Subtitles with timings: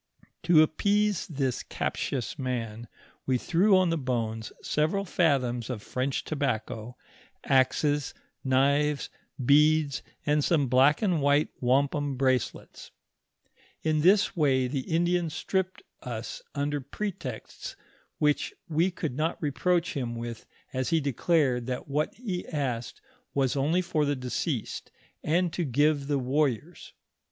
[0.41, 2.87] To appease this captious man,
[3.27, 6.97] we threw on the bones several fathoms of French tobacco,
[7.43, 9.11] axes, knives,
[9.45, 12.89] beads, and some black and white wampum bracelets.
[12.89, 13.81] DIBOOYBBIES IK THE MIBBISSIPPI TALLBT.
[13.93, 17.75] idi In this way the Indian stripped us under pretexts,
[18.17, 23.01] which we could not reproach him with, as he declared that what he asked
[23.35, 24.89] was only for the deceased,
[25.23, 26.93] and to give the warriors.